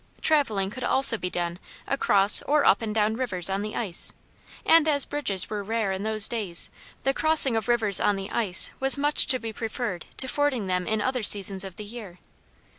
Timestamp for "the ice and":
3.61-4.87